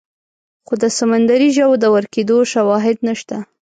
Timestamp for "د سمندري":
0.83-1.49